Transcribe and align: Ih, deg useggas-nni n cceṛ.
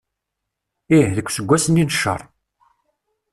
Ih, 0.97 1.09
deg 1.17 1.27
useggas-nni 1.27 1.83
n 1.85 1.91
cceṛ. 1.93 2.21